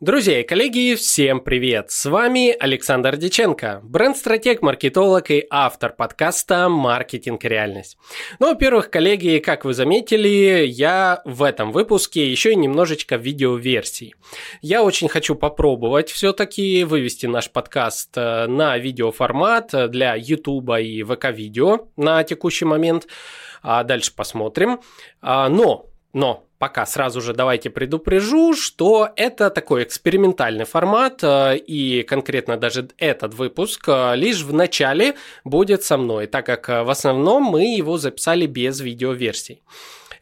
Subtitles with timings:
[0.00, 1.92] Друзья и коллеги, всем привет!
[1.92, 7.96] С вами Александр Диченко, бренд-стратег, маркетолог и автор подкаста «Маркетинг реальность».
[8.40, 14.16] Ну, во-первых, коллеги, как вы заметили, я в этом выпуске еще и немножечко видеоверсий.
[14.62, 21.86] Я очень хочу попробовать все-таки вывести наш подкаст э, на видеоформат для YouTube и ВК-видео
[21.96, 23.06] на текущий момент.
[23.62, 24.80] А дальше посмотрим.
[25.22, 32.02] А, но, но пока сразу же давайте предупрежу, что это такой экспериментальный формат, э, и
[32.04, 36.88] конкретно даже этот выпуск э, лишь в начале будет со мной, так как э, в
[36.88, 39.62] основном мы его записали без видеоверсий.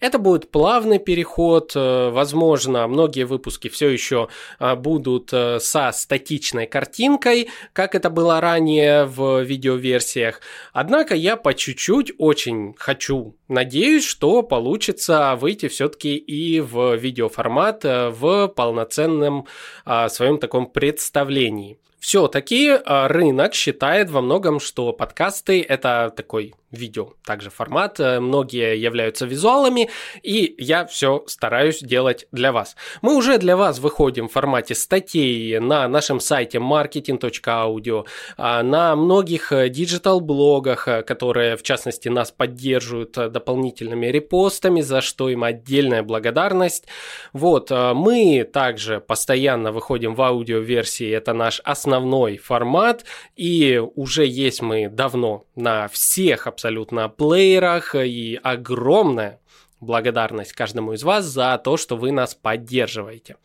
[0.03, 4.29] Это будет плавный переход, возможно, многие выпуски все еще
[4.59, 10.41] будут со статичной картинкой, как это было ранее в видеоверсиях.
[10.73, 18.09] Однако я по чуть-чуть очень хочу Надеюсь, что получится выйти все-таки и в видеоформат э,
[18.09, 19.47] в полноценном
[19.85, 21.79] а, своем таком представлении.
[22.03, 28.01] Все-таки а, рынок считает во многом, что подкасты это такой видео также формат.
[28.01, 29.89] Э, многие являются визуалами,
[30.23, 32.77] и я все стараюсь делать для вас.
[33.03, 38.07] Мы уже для вас выходим в формате статей на нашем сайте marketing.audio,
[38.37, 45.29] а, на многих э, диджитал-блогах, э, которые, в частности, нас поддерживают дополнительными репостами, за что
[45.29, 46.87] им отдельная благодарность.
[47.33, 51.92] Вот, мы также постоянно выходим в аудиоверсии, это наш основной
[52.39, 53.05] формат,
[53.37, 59.42] и уже есть мы давно на всех абсолютно плеерах и огромное
[59.83, 63.37] благодарность каждому из вас за то, что вы нас поддерживаете.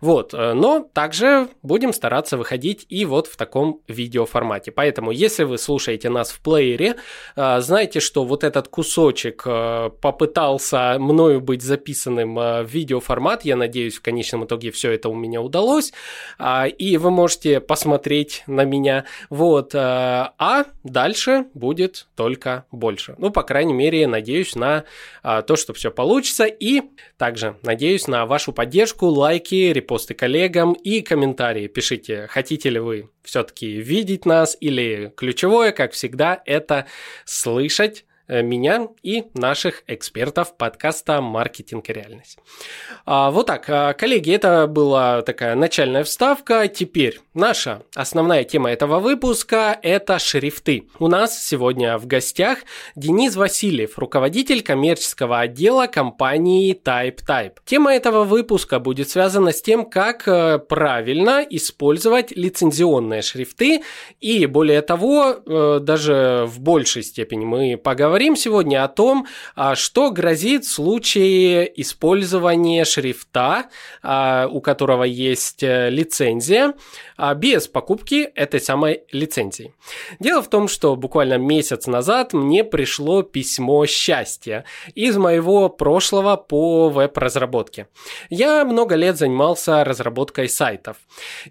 [0.00, 4.72] Вот, э, но также будем стараться выходить и вот в таком видеоформате.
[4.72, 6.96] Поэтому, если вы слушаете нас в плеере,
[7.36, 13.44] э, знайте, что вот этот кусочек э, попытался мною быть записанным в видеоформат.
[13.44, 15.92] Я надеюсь, в конечном итоге все это у меня удалось.
[16.38, 19.04] А, и вы можете посмотреть на меня.
[19.28, 23.14] Вот, а дальше будет только больше.
[23.18, 24.84] Ну, по крайней мере, надеюсь на
[25.22, 26.44] то, что все получится.
[26.44, 26.82] И
[27.16, 31.66] также надеюсь на вашу поддержку, лайки, репосты коллегам и комментарии.
[31.66, 36.86] Пишите, хотите ли вы все-таки видеть нас или ключевое, как всегда, это
[37.24, 42.38] слышать меня и наших экспертов подкаста «Маркетинг и реальность».
[43.04, 46.68] А, вот так, а, коллеги, это была такая начальная вставка.
[46.68, 50.88] Теперь наша основная тема этого выпуска– это шрифты.
[50.98, 52.58] У нас сегодня в гостях
[52.94, 57.56] Денис Васильев, руководитель коммерческого отдела компании TypeType.
[57.64, 63.82] Тема этого выпуска будет связана с тем, как э, правильно использовать лицензионные шрифты
[64.20, 69.74] и, более того, э, даже в большей степени мы поговорим поговорим сегодня о том, а,
[69.74, 73.70] что грозит в случае использования шрифта,
[74.02, 76.74] а, у которого есть э, лицензия,
[77.16, 79.72] а, без покупки этой самой лицензии.
[80.20, 86.90] Дело в том, что буквально месяц назад мне пришло письмо счастья из моего прошлого по
[86.90, 87.86] веб-разработке.
[88.28, 90.98] Я много лет занимался разработкой сайтов.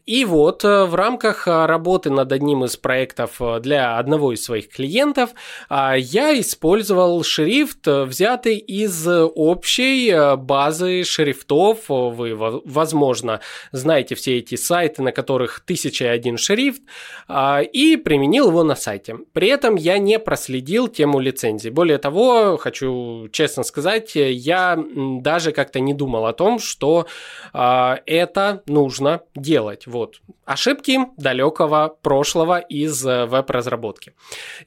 [0.05, 4.69] И вот э, в рамках работы над одним из проектов э, для одного из своих
[4.69, 5.31] клиентов
[5.69, 11.87] я использовал шрифт, э, взятый из общей э, базы шрифтов.
[11.87, 13.39] Вы, возможно,
[13.71, 16.81] знаете все эти сайты, на которых тысяча и один шрифт,
[17.27, 19.15] а, и применил его на сайте.
[19.33, 21.69] При этом я не проследил тему лицензии.
[21.69, 24.77] Более того, хочу честно сказать, я
[25.21, 27.07] даже как-то не думал о том, что
[27.53, 29.87] а, это нужно делать.
[29.87, 30.21] Вот.
[30.51, 34.13] Ошибки далекого прошлого из э, веб-разработки.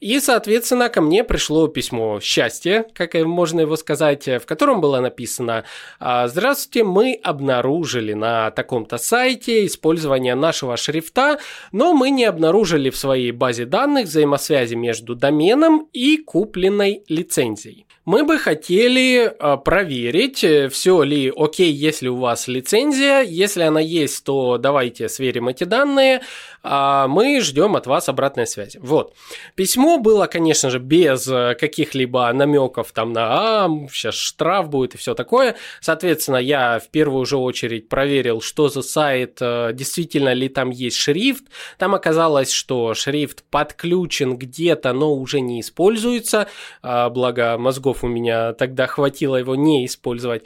[0.00, 5.64] И, соответственно, ко мне пришло письмо счастья, как можно его сказать, в котором было написано
[6.00, 11.38] «А, «Здравствуйте, мы обнаружили на таком-то сайте использование нашего шрифта,
[11.72, 17.86] но мы не обнаружили в своей базе данных взаимосвязи между доменом и купленной лицензией.
[18.04, 23.22] Мы бы хотели а, проверить, все ли окей, если у вас лицензия.
[23.22, 26.20] Если она есть, то давайте сверим эти данные.
[26.62, 28.78] А мы ждем от вас обратной связи.
[28.82, 29.14] Вот.
[29.54, 34.99] Письмо было, конечно же, без э, каких-либо намеков там на «а, сейчас штраф будет» и
[34.99, 35.56] все такое.
[35.81, 40.99] Соответственно, я в первую же очередь проверил, что за сайт, э, действительно ли там есть
[40.99, 41.44] шрифт.
[41.78, 46.49] Там оказалось, что шрифт подключен где-то, но уже не используется.
[46.82, 50.44] А, благо мозгов у меня тогда хватило его не использовать.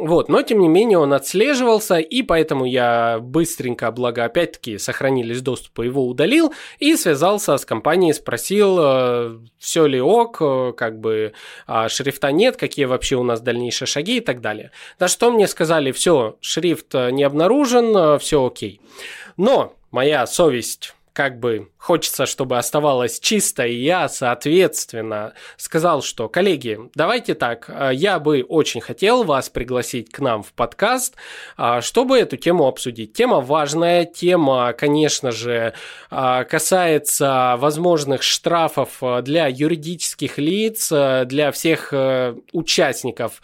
[0.00, 5.86] Вот, но тем не менее он отслеживался, и поэтому я быстренько, благо опять-таки сохранились доступы,
[5.86, 11.32] его удалил и связался с компанией, спросил, э, все ли ок, э, как бы
[11.66, 14.70] а, шрифта нет, какие вообще у нас дальнейшие шаги и так далее.
[15.00, 18.80] На что мне сказали, все, шрифт не обнаружен, все окей.
[19.36, 26.78] Но моя совесть как бы хочется, чтобы оставалось чисто, и я, соответственно, сказал, что, коллеги,
[26.94, 31.16] давайте так, э, я бы очень хотел вас пригласить к нам в подкаст,
[31.56, 33.14] э, чтобы эту тему обсудить.
[33.14, 35.74] Тема важная, тема, конечно же,
[36.12, 41.92] э, касается возможных штрафов для юридических лиц, для всех
[42.52, 43.42] участников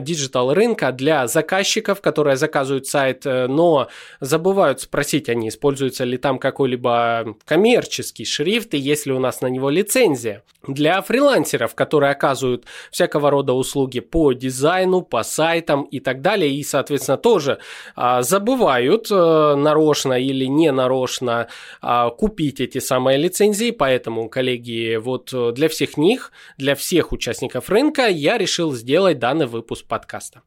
[0.00, 3.88] digital рынка, для заказчиков, которые заказывают сайт, но
[4.20, 7.11] забывают спросить, они используются ли там какой-либо
[7.44, 10.42] коммерческий коммерческий шрифт и есть ли у нас на него лицензия.
[10.68, 16.62] Для фрилансеров, которые оказывают всякого рода услуги по дизайну, по сайтам и так далее, и,
[16.62, 17.58] соответственно, тоже
[17.96, 21.48] а, забывают а, нарочно или не нарочно
[21.80, 28.06] а, купить эти самые лицензии, поэтому, коллеги, вот для всех них, для всех участников рынка
[28.06, 30.42] я решил сделать данный выпуск подкаста.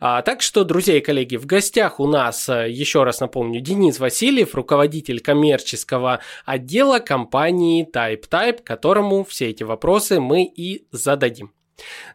[0.00, 4.54] А, так что, друзья и коллеги, в гостях у нас, еще раз напомню, Денис Васильев,
[4.54, 11.52] руководитель коммерческого отдела отдела компании TypeType, которому все эти вопросы мы и зададим.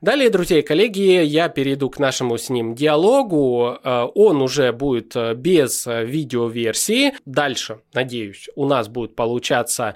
[0.01, 3.77] Далее, друзья и коллеги, я перейду к нашему с ним диалогу.
[3.83, 7.13] Э, он уже будет э, без э, видеоверсии.
[7.25, 9.95] Дальше, надеюсь, у нас будет получаться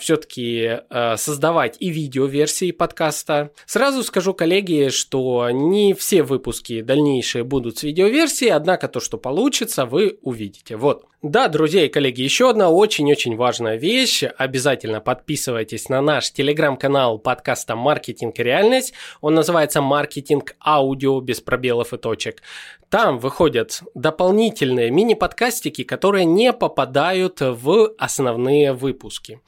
[0.00, 0.80] все-таки
[1.16, 3.52] создавать и видеоверсии подкаста.
[3.66, 9.86] Сразу скажу, коллеги, что не все выпуски дальнейшие будут с видеоверсией, однако то, что получится,
[9.86, 10.76] вы увидите.
[10.76, 11.04] Вот.
[11.28, 14.22] Да, друзья и коллеги, еще одна очень-очень важная вещь.
[14.38, 18.94] Обязательно подписывайтесь на наш телеграм-канал подкаста «Маркетинг и реальность».
[19.20, 22.42] Он называется «Маркетинг аудио без пробелов и точек».
[22.88, 29.40] Там выходят дополнительные мини-подкастики, которые не попадают в основные выпуски.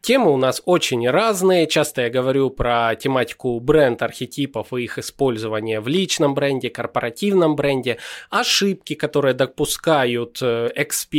[0.00, 1.66] Темы у нас очень разные.
[1.66, 7.98] Часто я говорю про тематику бренд-архетипов и их использование в личном бренде, корпоративном бренде,
[8.30, 10.70] ошибки, которые допускают э,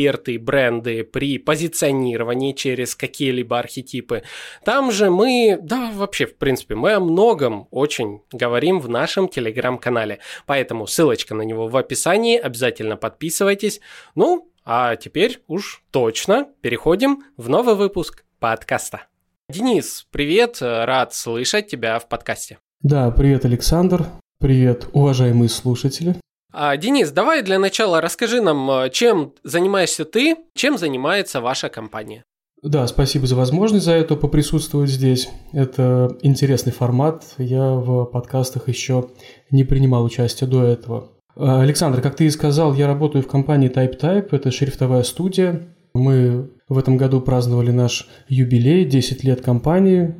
[0.07, 4.23] эксперты, бренды при позиционировании через какие-либо архетипы.
[4.63, 10.19] Там же мы, да, вообще, в принципе, мы о многом очень говорим в нашем телеграм-канале.
[10.45, 13.81] Поэтому ссылочка на него в описании, обязательно подписывайтесь.
[14.15, 19.03] Ну, а теперь уж точно переходим в новый выпуск подкаста.
[19.49, 22.59] Денис, привет, рад слышать тебя в подкасте.
[22.81, 24.05] Да, привет, Александр.
[24.39, 26.15] Привет, уважаемые слушатели.
[26.51, 32.23] А, Денис, давай для начала расскажи нам, чем занимаешься ты, чем занимается ваша компания.
[32.63, 35.29] Да, спасибо за возможность за это поприсутствовать здесь.
[35.53, 37.23] Это интересный формат.
[37.37, 39.09] Я в подкастах еще
[39.51, 41.11] не принимал участие до этого.
[41.35, 45.67] А, Александр, как ты и сказал, я работаю в компании TypeType, это шрифтовая студия.
[45.93, 50.15] Мы в этом году праздновали наш юбилей, 10 лет компании,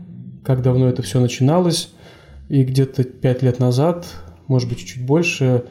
[0.46, 1.92] как давно это все начиналось.
[2.50, 4.08] И где-то 5 лет назад,
[4.48, 5.66] может быть, чуть больше,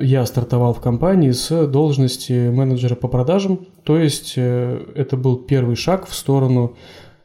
[0.00, 3.66] я стартовал в компании с должности менеджера по продажам.
[3.84, 6.76] То есть э, это был первый шаг в сторону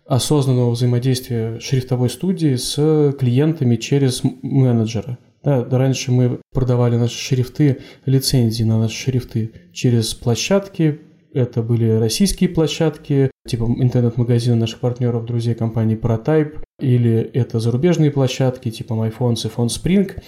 [0.06, 5.18] осознанного взаимодействия шрифтовой студии с клиентами через менеджера.
[5.44, 11.02] Да, раньше мы продавали наши шрифты, лицензии на наши шрифты через площадки.
[11.34, 18.72] Это были российские площадки, типа интернет-магазины наших партнеров, друзей компании Protype, или это зарубежные площадки,
[18.72, 20.22] типа MyPhones и PhoneSpring.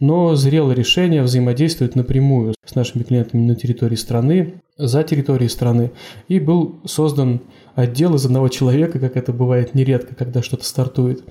[0.00, 5.92] Но зрело решение взаимодействовать напрямую с нашими клиентами на территории страны, за территорией страны.
[6.28, 7.40] И был создан
[7.74, 11.24] отдел из одного человека, как это бывает нередко, когда что-то стартует.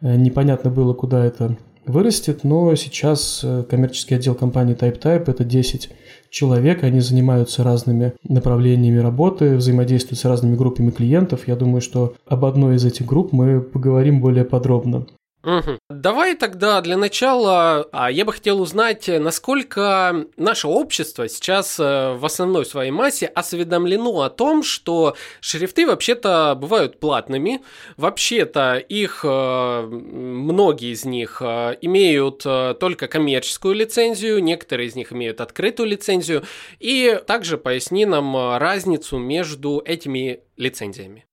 [0.00, 5.90] Э, непонятно было, куда это вырастет, но сейчас э, коммерческий отдел компании TypeType это 10
[6.34, 11.46] человек, они занимаются разными направлениями работы, взаимодействуют с разными группами клиентов.
[11.46, 15.06] Я думаю, что об одной из этих групп мы поговорим более подробно.
[15.44, 15.78] Угу.
[15.90, 22.24] Давай тогда для начала а, я бы хотел узнать, насколько наше общество сейчас э, в
[22.24, 27.60] основной своей массе осведомлено о том, что шрифты вообще-то бывают платными,
[27.98, 32.42] вообще-то их, э, многие из них э, имеют
[32.80, 36.44] только коммерческую лицензию, некоторые из них имеют открытую лицензию,
[36.80, 41.26] и также поясни нам разницу между этими лицензиями.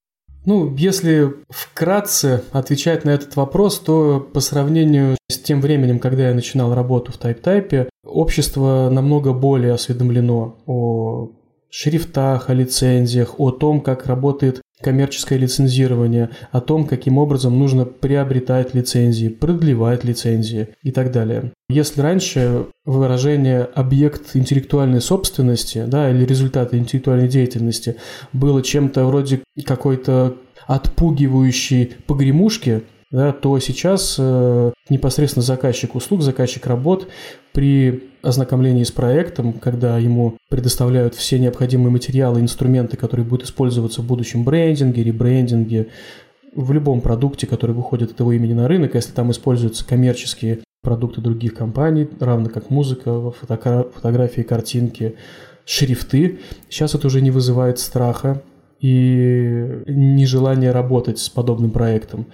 [0.45, 6.33] Ну, если вкратце отвечать на этот вопрос, то по сравнению с тем временем, когда я
[6.33, 11.29] начинал работу в TypeType, общество намного более осведомлено о
[11.69, 18.73] шрифтах, о лицензиях, о том, как работает коммерческое лицензирование, о том, каким образом нужно приобретать
[18.73, 21.51] лицензии, продлевать лицензии и так далее.
[21.69, 27.95] Если раньше выражение «объект интеллектуальной собственности» да, или результаты интеллектуальной деятельности
[28.33, 30.35] было чем-то вроде какой-то
[30.67, 37.07] отпугивающей погремушки, да, то сейчас э, непосредственно заказчик услуг, заказчик работ
[37.51, 44.05] при ознакомлении с проектом, когда ему предоставляют все необходимые материалы, инструменты, которые будут использоваться в
[44.05, 45.87] будущем брендинге, ребрендинге,
[46.55, 51.21] в любом продукте, который выходит от его имени на рынок, если там используются коммерческие продукты
[51.21, 55.15] других компаний, равно как музыка, фотографии, картинки,
[55.65, 56.39] шрифты.
[56.69, 58.41] Сейчас это уже не вызывает страха
[58.79, 62.27] и нежелание работать с подобным проектом.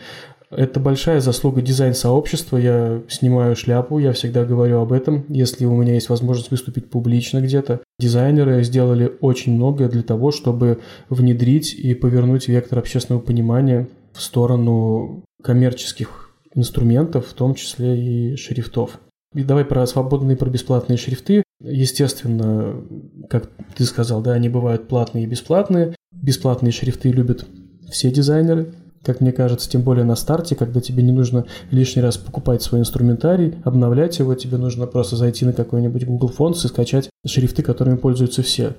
[0.49, 2.57] Это большая заслуга дизайн-сообщества.
[2.57, 5.25] Я снимаю шляпу, я всегда говорю об этом.
[5.27, 10.79] Если у меня есть возможность выступить публично где-то, дизайнеры сделали очень многое для того, чтобы
[11.09, 18.99] внедрить и повернуть вектор общественного понимания в сторону коммерческих инструментов, в том числе и шрифтов.
[19.35, 21.43] И давай про свободные, про бесплатные шрифты.
[21.59, 22.81] Естественно,
[23.29, 25.95] как ты сказал, да, они бывают платные и бесплатные.
[26.11, 27.45] Бесплатные шрифты любят
[27.91, 28.73] все дизайнеры,
[29.07, 32.81] как мне кажется, тем более на старте, когда тебе не нужно лишний раз покупать свой
[32.81, 37.95] инструментарий, обновлять его, тебе нужно просто зайти на какой-нибудь Google Fonts и скачать шрифты, которыми
[37.95, 38.75] пользуются все.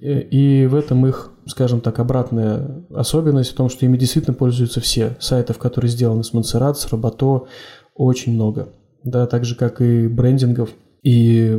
[0.00, 5.16] И в этом их, скажем так, обратная особенность в том, что ими действительно пользуются все.
[5.20, 7.46] Сайтов, которые сделаны с Montserrat, с Roboto,
[7.94, 8.70] очень много.
[9.04, 10.70] Да, так же, как и брендингов.
[11.04, 11.56] И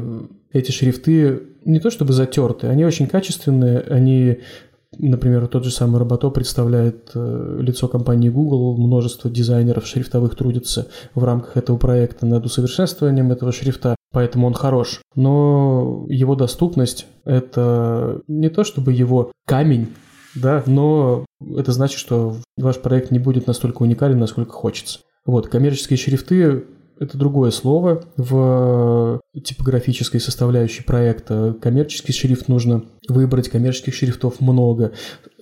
[0.52, 4.40] эти шрифты не то чтобы затерты, они очень качественные, они
[4.98, 11.24] Например, тот же самый Робото представляет э, лицо компании Google, множество дизайнеров шрифтовых трудятся в
[11.24, 15.02] рамках этого проекта над усовершенствованием этого шрифта, поэтому он хорош.
[15.16, 19.90] Но его доступность– это не то чтобы его камень,
[20.36, 25.00] да, но это значит, что ваш проект не будет настолько уникален, насколько хочется.
[25.26, 26.66] Вот, коммерческие шрифты
[27.00, 31.56] это другое слово в типографической составляющей проекта.
[31.62, 34.92] Коммерческий шрифт нужно выбрать, коммерческих шрифтов много.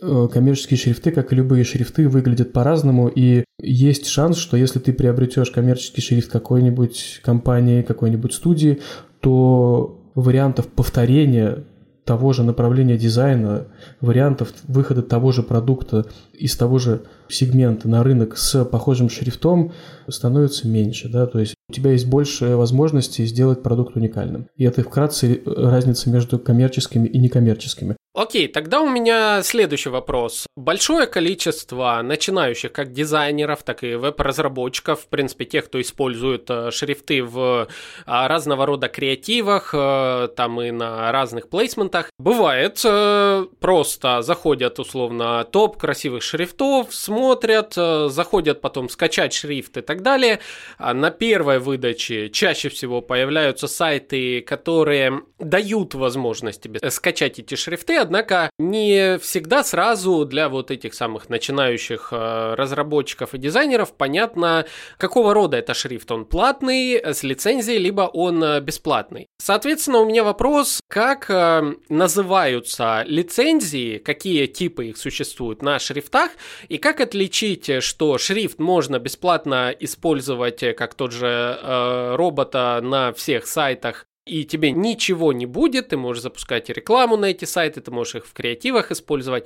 [0.01, 4.93] Э, коммерческие шрифты, как и любые шрифты, выглядят по-разному, и есть шанс, что если ты
[4.93, 8.79] приобретешь коммерческий шрифт какой-нибудь компании, какой-нибудь студии,
[9.19, 11.63] то вариантов повторения
[12.07, 13.67] того же направления дизайна,
[13.99, 19.73] вариантов выхода того же продукта из того же сегмента на рынок с похожим шрифтом
[20.07, 21.09] становится меньше.
[21.09, 21.27] Да?
[21.27, 24.47] То есть у тебя есть больше возможностей сделать продукт уникальным.
[24.55, 27.96] И это вкратце разница между коммерческими и некоммерческими.
[28.17, 30.47] Окей, тогда у меня следующий вопрос.
[30.55, 37.23] Большое количество начинающих как дизайнеров, так и веб-разработчиков, в принципе, тех, кто использует э, шрифты
[37.23, 37.67] в
[38.07, 45.43] а, разного рода креативах, э, там и на разных плейсментах, бывает, э, просто заходят условно
[45.43, 50.39] топ красивых шрифтов, смотрят, заходят потом скачать шрифт и так далее.
[50.79, 58.06] А на первой выдаче чаще всего появляются сайты, которые дают возможность тебе скачать эти шрифты,
[58.07, 64.65] однако не всегда сразу для вот этих самых начинающих э, разработчиков и дизайнеров понятно,
[64.97, 66.09] какого рода это шрифт.
[66.09, 69.27] Он платный, с лицензией, либо он э, бесплатный.
[69.39, 76.31] Соответственно, у меня вопрос, как э, называются лицензии, какие типы их существуют на шрифтах,
[76.69, 83.47] и как отличить, что шрифт можно бесплатно использовать, как тот же э, робота на всех
[83.47, 88.15] сайтах и тебе ничего не будет, ты можешь запускать рекламу на эти сайты, ты можешь
[88.15, 89.45] их в креативах использовать.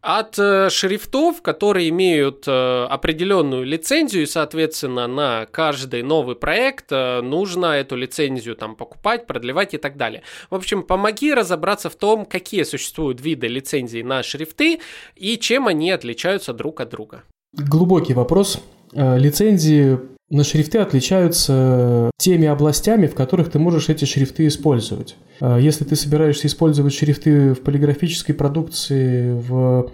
[0.00, 7.20] От э, шрифтов, которые имеют э, определенную лицензию, и, соответственно, на каждый новый проект э,
[7.22, 10.22] нужно эту лицензию там покупать, продлевать и так далее.
[10.50, 14.80] В общем, помоги разобраться в том, какие существуют виды лицензий на шрифты
[15.16, 17.22] и чем они отличаются друг от друга.
[17.52, 18.60] Глубокий вопрос.
[18.92, 19.98] Лицензии
[20.30, 25.16] на шрифты отличаются теми областями, в которых ты можешь эти шрифты использовать.
[25.40, 29.90] А если ты собираешься использовать шрифты в полиграфической продукции, в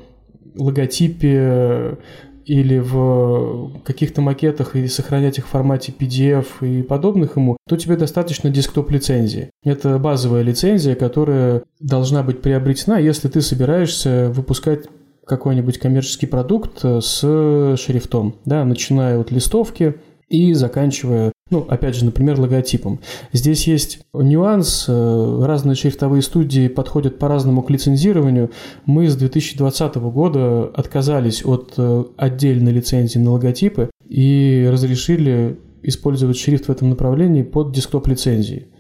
[0.57, 1.99] логотипе
[2.47, 7.97] или в каких-то макетах и сохранять их в формате PDF и подобных ему, то тебе
[7.97, 9.51] достаточно десктоп-лицензии.
[9.65, 14.85] Это базовая лицензия, которая должна быть приобретена, если ты собираешься выпускать
[15.27, 19.95] какой-нибудь коммерческий продукт с шрифтом, да, начиная от листовки,
[20.29, 23.01] и заканчивая, ну, опять же, например, логотипом.
[23.33, 28.51] Здесь есть нюанс, э, разные шрифтовые студии подходят по-разному к лицензированию.
[28.87, 36.67] Мы с 2020 года отказались от э, отдельной лицензии на логотипы и разрешили использовать шрифт
[36.67, 38.63] в этом направлении под десктоп-лицензией.
[38.63, 38.74] Э,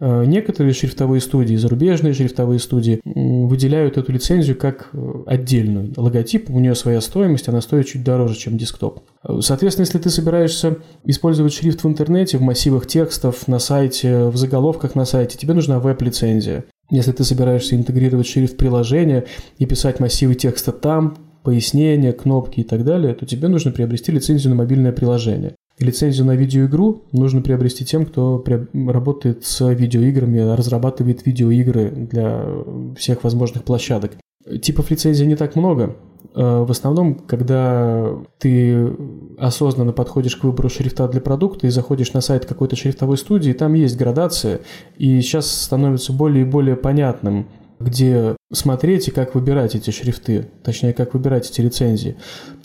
[0.00, 5.92] некоторые шрифтовые студии, зарубежные шрифтовые студии выделяют эту лицензию как э, отдельную.
[5.96, 9.00] Логотип, у нее своя стоимость, она стоит чуть дороже, чем десктоп.
[9.26, 14.36] Э, соответственно, если ты собираешься использовать шрифт в интернете, в массивах текстов, на сайте, в
[14.36, 16.64] заголовках на сайте, тебе нужна веб-лицензия.
[16.90, 19.24] Если ты собираешься интегрировать шрифт в приложение
[19.58, 24.50] и писать массивы текста там, пояснения, кнопки и так далее, то тебе нужно приобрести лицензию
[24.50, 25.54] на мобильное приложение.
[25.78, 32.44] Лицензию на видеоигру нужно приобрести тем, кто работает с видеоиграми, разрабатывает видеоигры для
[32.96, 34.12] всех возможных площадок.
[34.60, 35.96] Типов лицензий не так много.
[36.34, 38.92] Э, в основном, когда ты
[39.38, 43.74] осознанно подходишь к выбору шрифта для продукта и заходишь на сайт какой-то шрифтовой студии, там
[43.74, 44.60] есть градация,
[44.96, 47.46] и сейчас становится более и более понятным,
[47.80, 52.16] где смотреть и как выбирать эти шрифты, точнее, как выбирать эти лицензии.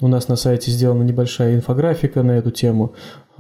[0.02, 2.94] У нас на сайте сделана небольшая инфографика на эту тему.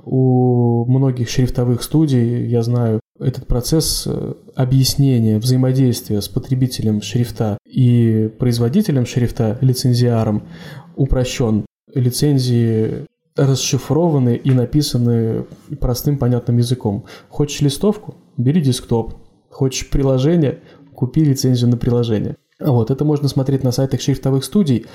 [0.03, 8.30] У многих шрифтовых студий, я знаю, этот процесс э, объяснения взаимодействия с потребителем шрифта и
[8.39, 10.48] производителем шрифта, лицензиаром,
[10.96, 11.65] упрощен.
[11.94, 15.46] Лицензии расшифрованы и написаны
[15.80, 17.06] простым понятным языком.
[17.30, 18.15] Хочешь листовку?
[18.36, 19.13] Бери десктоп.
[19.50, 20.60] Хочешь приложение?
[21.03, 22.38] Купи лицензию на приложение.
[22.62, 24.86] Вот, это можно смотреть на сайтах шрифтовых студий,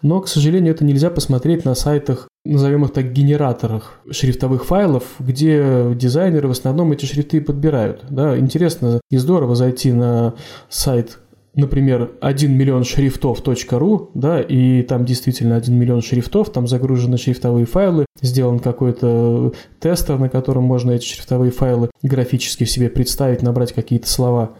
[0.00, 5.92] но, к сожалению, это нельзя посмотреть на сайтах, назовем их так, генераторах шрифтовых файлов, где
[5.94, 8.04] дизайнеры в основном эти шрифты подбирают.
[8.08, 10.34] Да, интересно и здорово зайти на
[10.70, 11.18] сайт
[11.54, 18.06] например, 1 миллион шрифтов.ру, да, и там действительно 1 миллион шрифтов, там загружены шрифтовые файлы,
[18.22, 24.08] сделан какой-то тестер, на котором можно эти шрифтовые файлы графически в себе представить, набрать какие-то
[24.08, 24.52] слова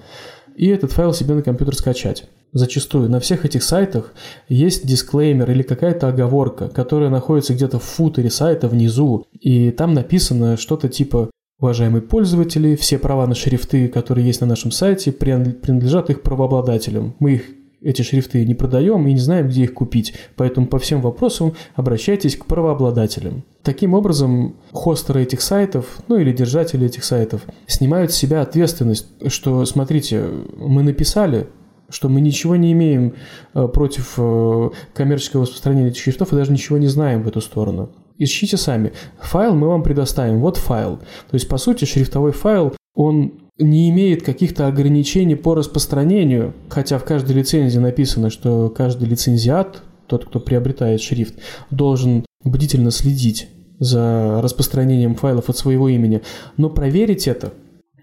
[0.59, 2.29] и этот файл себе на компьютер скачать.
[2.53, 4.13] Зачастую на всех этих сайтах
[4.49, 10.57] есть дисклеймер или какая-то оговорка, которая находится где-то в футере сайта внизу, и там написано
[10.57, 16.23] что-то типа Уважаемые пользователи, все права на шрифты, которые есть на нашем сайте, принадлежат их
[16.23, 17.17] правообладателям.
[17.19, 17.43] Мы их
[17.83, 22.37] эти шрифты не продаем и не знаем, где их купить, поэтому по всем вопросам обращайтесь
[22.37, 23.45] к правообладателям.
[23.63, 29.65] Таким образом, хостеры этих сайтов, ну или держатели этих сайтов, снимают с себя ответственность, что,
[29.65, 30.25] смотрите,
[30.57, 31.49] мы написали,
[31.91, 33.15] что мы ничего не имеем
[33.55, 37.91] э, против э, коммерческого распространения этих шрифтов и даже ничего не знаем в эту сторону.
[38.19, 38.93] Ищите сами.
[39.21, 40.41] Файл мы вам предоставим.
[40.41, 40.99] Вот файл.
[40.99, 47.05] То есть, по сути, шрифтовой файл, он не имеет каких-то ограничений по распространению, хотя в
[47.05, 51.35] каждой лицензии написано, что каждый лицензиат, тот, кто приобретает шрифт,
[51.71, 56.23] должен бдительно следить за распространением файлов от своего имени,
[56.57, 57.53] но проверить это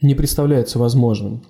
[0.01, 1.43] не представляется возможным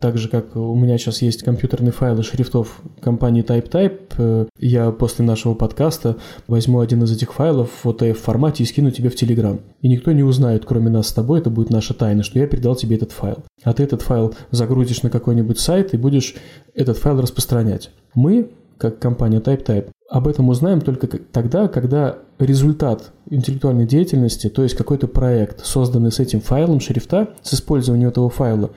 [0.00, 5.26] так же, как у меня сейчас есть компьютерные файлы шрифтов компании TypeType, э, я после
[5.26, 6.16] нашего подкаста
[6.48, 9.60] возьму один из этих файлов в OTF формате и скину тебе в Telegram.
[9.82, 12.76] И никто не узнает, кроме нас с тобой, это будет наша тайна, что я передал
[12.76, 13.44] тебе этот файл.
[13.62, 16.34] А ты этот файл загрузишь на какой-нибудь сайт и будешь
[16.74, 17.90] этот файл распространять.
[18.14, 24.74] Мы, как компания TypeType, об этом узнаем только тогда, когда результат интеллектуальной деятельности, то есть
[24.74, 28.70] какой-то проект, созданный с этим файлом шрифта, с использованием этого файла,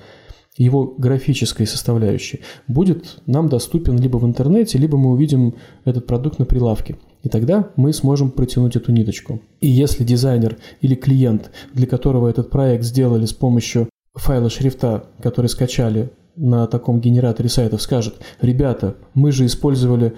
[0.57, 6.45] его графической составляющей, будет нам доступен либо в интернете, либо мы увидим этот продукт на
[6.45, 6.97] прилавке.
[7.23, 9.41] И тогда мы сможем протянуть эту ниточку.
[9.61, 15.47] И если дизайнер или клиент, для которого этот проект сделали с помощью файла шрифта, который
[15.47, 20.13] скачали на таком генераторе сайтов, скажет, ребята, мы же использовали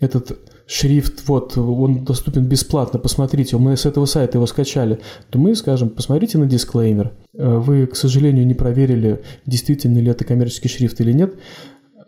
[0.00, 0.38] этот
[0.68, 5.00] шрифт, вот, он доступен бесплатно, посмотрите, мы с этого сайта его скачали,
[5.30, 7.12] то мы скажем, посмотрите на дисклеймер.
[7.34, 11.34] Э, вы, к сожалению, не проверили, действительно ли это коммерческий шрифт или нет,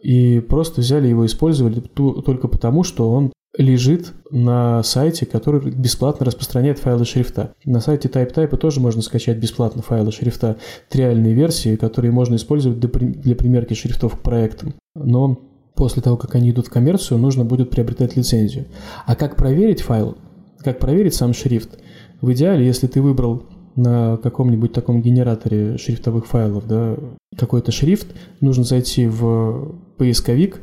[0.03, 6.25] и просто взяли его и использовали только потому, что он лежит на сайте, который бесплатно
[6.25, 7.55] распространяет файлы шрифта.
[7.65, 10.57] На сайте TypeType тоже можно скачать бесплатно файлы шрифта,
[10.89, 14.75] триальные версии, которые можно использовать для примерки шрифтов к проектам.
[14.95, 18.67] Но после того, как они идут в коммерцию, нужно будет приобретать лицензию.
[19.07, 20.17] А как проверить файл?
[20.59, 21.79] Как проверить сам шрифт?
[22.21, 23.45] В идеале, если ты выбрал
[23.77, 26.97] на каком-нибудь таком генераторе шрифтовых файлов да,
[27.37, 28.09] какой-то шрифт,
[28.41, 30.61] нужно зайти в поисковик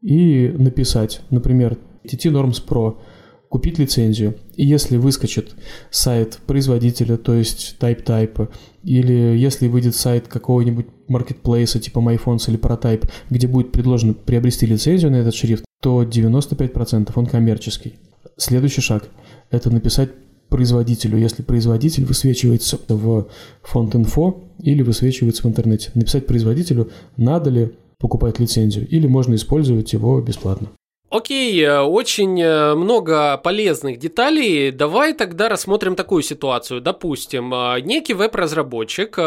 [0.00, 2.96] и написать, например, TT Norms Pro–
[3.52, 4.34] купить лицензию.
[4.56, 5.54] И если выскочит
[5.90, 8.48] сайт производителя, то есть TypeType,
[8.82, 15.10] или если выйдет сайт какого-нибудь маркетплейса типа MyPhones или ProType, где будет предложено приобрести лицензию
[15.10, 17.96] на этот шрифт, то 95% он коммерческий.
[18.38, 19.04] Следующий шаг–
[19.50, 20.08] это написать
[20.48, 23.28] производителю, если производитель высвечивается в
[23.62, 25.90] фонд инфо или высвечивается в интернете.
[25.94, 30.70] Написать производителю, надо ли покупать лицензию или можно использовать его бесплатно.
[31.12, 34.70] Окей, э, очень э, много полезных деталей.
[34.70, 36.80] Давай тогда рассмотрим такую ситуацию.
[36.80, 39.18] Допустим, э, некий веб-разработчик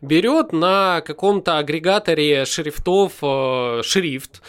[0.00, 3.14] берет на каком-то агрегаторе шрифтов
[3.84, 4.40] шрифт,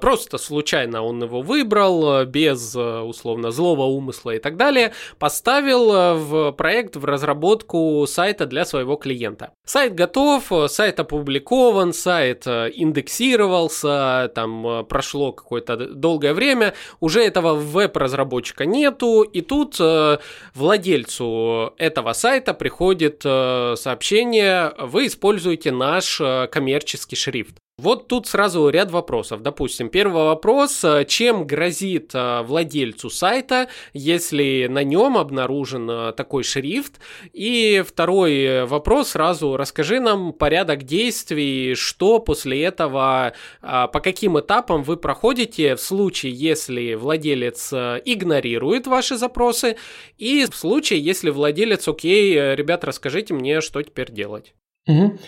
[0.00, 6.96] просто случайно он его выбрал, без условно злого умысла и так далее, поставил в проект
[6.96, 9.52] в разработку сайта для своего клиента.
[9.64, 18.66] Сайт готов, сайт опубликован, сайт индексировался, там прошло какое-то долгое долгое время, уже этого веб-разработчика
[18.66, 20.18] нету, и тут э,
[20.54, 27.56] владельцу этого сайта приходит э, сообщение, вы используете наш э, коммерческий шрифт.
[27.78, 29.42] Вот тут сразу ряд вопросов.
[29.42, 36.42] Допустим, первый вопрос, э, чем грозит э, владельцу сайта, если на нем обнаружен э, такой
[36.42, 36.98] шрифт?
[37.34, 44.96] И второй вопрос сразу, расскажи нам порядок действий, что после этого, по каким этапам вы
[44.96, 49.76] проходите в случае, если владелец игнорирует ваши запросы,
[50.16, 54.54] и в случае, если владелец, окей, ребят, расскажите мне, что теперь делать.
[54.86, 55.18] Угу.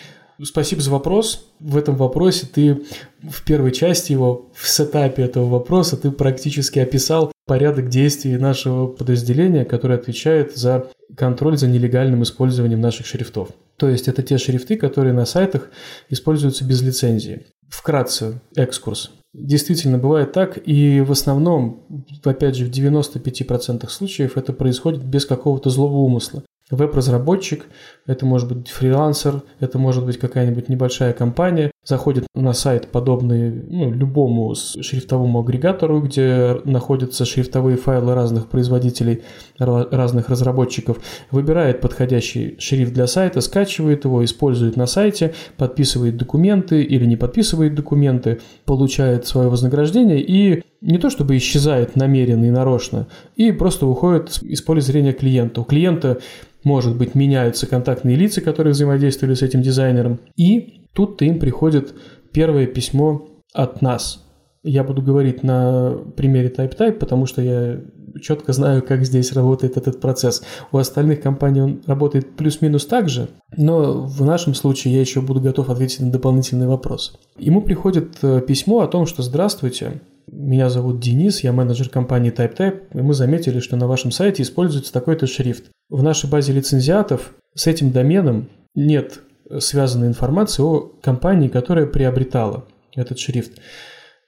[0.43, 1.47] Спасибо за вопрос.
[1.59, 2.83] В этом вопросе ты
[3.21, 9.65] в первой части его, в сетапе этого вопроса, ты практически описал порядок действий нашего подразделения,
[9.65, 13.49] которое отвечает за контроль за нелегальным использованием наших шрифтов.
[13.75, 15.69] То есть это те шрифты, которые на сайтах
[16.09, 17.47] используются без лицензии.
[17.67, 19.11] Вкратце, экскурс.
[19.33, 21.85] Действительно, бывает так, и в основном,
[22.23, 27.65] опять же, в 95% случаев это происходит без какого-то злого умысла веб-разработчик,
[28.05, 33.91] это может быть фрилансер, это может быть какая-нибудь небольшая компания, заходит на сайт, подобный ну,
[33.91, 39.23] любому шрифтовому агрегатору, где находятся шрифтовые файлы разных производителей,
[39.57, 40.99] разных разработчиков,
[41.31, 47.73] выбирает подходящий шрифт для сайта, скачивает его, использует на сайте, подписывает документы или не подписывает
[47.73, 54.41] документы, получает свое вознаграждение и не то чтобы исчезает намеренно и нарочно, и просто уходит
[54.41, 55.61] из поля зрения клиента.
[55.61, 56.19] У клиента
[56.63, 60.19] может быть, меняются контактные лица, которые взаимодействовали с этим дизайнером.
[60.35, 61.93] И тут им приходит
[62.31, 64.25] первое письмо от нас.
[64.63, 67.79] Я буду говорить на примере TypeType, потому что я
[68.21, 70.43] четко знаю, как здесь работает этот процесс.
[70.71, 75.39] У остальных компаний он работает плюс-минус так же, но в нашем случае я еще буду
[75.39, 77.17] готов ответить на дополнительный вопрос.
[77.37, 82.81] Ему приходит э, письмо о том, что «Здравствуйте, меня зовут Денис, я менеджер компании TypeType,
[82.93, 85.71] и мы заметили, что на вашем сайте используется такой-то шрифт.
[85.89, 89.21] В нашей базе лицензиатов с этим доменом нет
[89.57, 93.53] связанной информации о компании, которая приобретала этот шрифт.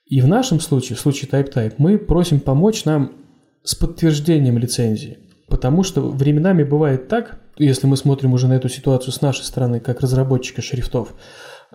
[0.06, 3.14] И в нашем случае, в случае TypeType, мы просим помочь нам
[3.64, 5.20] с подтверждением лицензии.
[5.48, 9.80] Потому что временами бывает так, если мы смотрим уже на эту ситуацию с нашей стороны,
[9.80, 11.14] как разработчика шрифтов,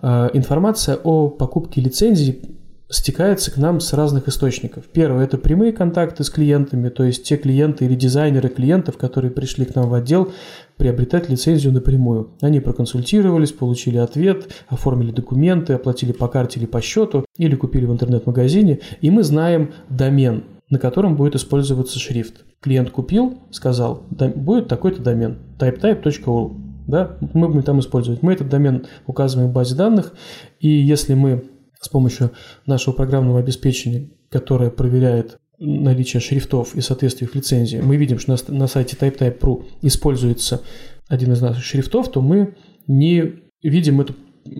[0.01, 2.41] э, информация о покупке лицензии
[2.89, 4.85] стекается к нам с разных источников.
[4.85, 9.65] Первое– это прямые контакты с клиентами, то есть те клиенты или дизайнеры клиентов, которые пришли
[9.65, 10.31] к нам в отдел
[10.77, 12.31] приобретать лицензию напрямую.
[12.39, 17.91] Они проконсультировались, получили ответ, оформили документы, оплатили по карте или по счету, или купили в
[17.91, 22.45] интернет-магазине, и мы знаем домен, на котором будет использоваться шрифт.
[22.61, 26.55] Клиент купил, сказал, будет такой-то домен, typetype.ru.
[26.87, 28.21] Да, мы будем там использовать.
[28.23, 30.13] Мы этот домен указываем в базе данных,
[30.61, 31.43] и если мы
[31.79, 32.31] с помощью
[32.65, 38.59] нашего программного обеспечения, которое проверяет наличие шрифтов и соответствие их лицензии, мы видим, что на,
[38.59, 40.61] на сайте TypeType.ru используется
[41.07, 42.55] один из наших шрифтов, то мы
[42.87, 44.15] не видим эту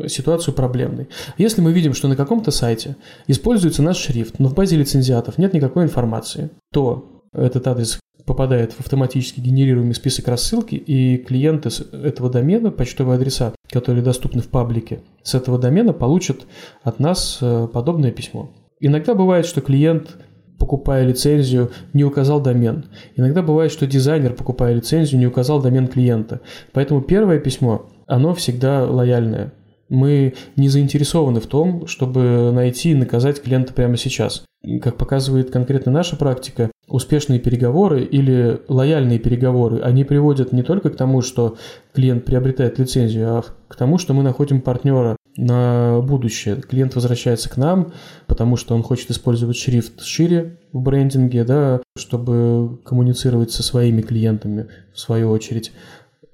[0.08, 1.08] ситуацию проблемной.
[1.38, 2.96] Если мы видим, что на каком-то сайте
[3.28, 8.82] используется наш шрифт, но в базе лицензиатов нет никакой информации, то этот адрес попадает в
[8.82, 15.00] автоматически генерируемый список рассылки, и клиенты с этого домена, почтовые адреса, которые доступны в паблике,
[15.24, 16.46] с этого домена получат
[16.84, 18.52] от нас э, подобное письмо.
[18.80, 20.18] Иногда бывает, что клиент
[20.60, 22.86] покупая лицензию, не указал домен.
[23.16, 26.42] Иногда бывает, что дизайнер, покупая лицензию, не указал домен клиента.
[26.74, 29.54] Поэтому первое письмо, оно всегда лояльное.
[29.90, 34.47] Мы не заинтересованы в том, чтобы найти и наказать клиента прямо сейчас.
[34.82, 40.96] Как показывает конкретно наша практика, успешные переговоры или лояльные переговоры, они приводят не только к
[40.96, 41.58] тому, что
[41.94, 46.56] клиент приобретает лицензию, а к тому, что мы находим партнера на будущее.
[46.56, 47.94] Клиент возвращается к нам,
[48.26, 54.68] потому что он хочет использовать шрифт шире в брендинге, да, чтобы коммуницировать со своими клиентами
[54.94, 55.72] в свою очередь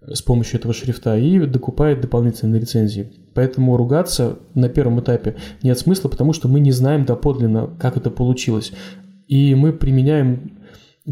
[0.07, 3.11] с помощью этого шрифта и докупает дополнительные лицензии.
[3.33, 8.09] Поэтому ругаться на первом этапе нет смысла, потому что мы не знаем доподлинно, как это
[8.09, 8.71] получилось.
[9.27, 10.59] И мы применяем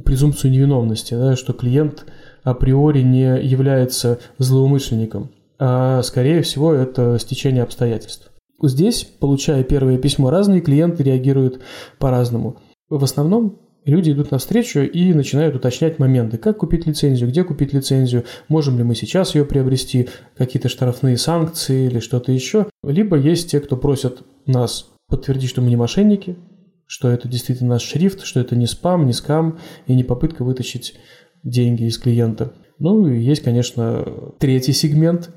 [0.05, 2.05] презумпцию невиновности, да, что клиент
[2.43, 8.31] априори не является злоумышленником, а скорее всего это стечение обстоятельств.
[8.63, 11.61] Здесь, получая первое письмо, разные клиенты реагируют
[11.97, 12.57] по-разному.
[12.89, 16.37] в основном люди идут навстречу и начинают уточнять моменты.
[16.37, 21.87] Как купить лицензию, где купить лицензию, можем ли мы сейчас ее приобрести, какие-то штрафные санкции
[21.87, 22.67] или что-то еще.
[22.83, 26.37] Либо есть те, кто просят нас подтвердить, что мы не мошенники,
[26.85, 30.95] что это действительно наш шрифт, что это не спам, не скам и не попытка вытащить
[31.43, 32.53] деньги из клиента.
[32.79, 35.29] Ну и есть, конечно, третий сегмент,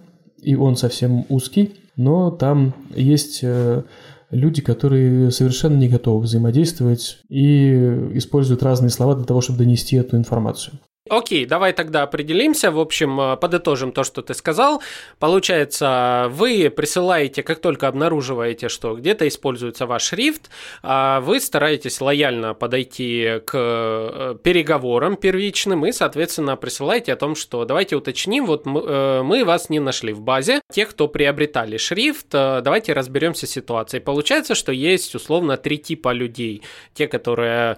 [0.43, 3.83] и он совсем узкий, но там есть э,
[4.35, 7.73] люди, которые совершенно не готовы взаимодействовать и
[8.15, 10.79] используют разные слова для того, чтобы донести эту информацию.
[11.11, 12.71] Окей, давай тогда определимся.
[12.71, 14.83] В общем, э, подытожим то, что ты сказал.
[15.19, 20.49] Получается, вы присылаете, как только обнаруживаете, что где-то используется ваш шрифт,
[20.83, 27.67] а вы стараетесь лояльно подойти к э, переговорам первичным и, соответственно, присылаете о том, что
[27.67, 30.63] давайте уточним, вот мы, э, вас не нашли в базе.
[30.73, 34.01] Тех, кто приобретали шрифт, давайте разберемся с ситуацией.
[34.01, 36.63] Получается, что есть условно три типа людей.
[36.95, 37.77] Те, которые